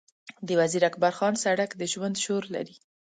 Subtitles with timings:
[0.47, 2.75] د وزیر اکبرخان سړک د ژوند شور لري.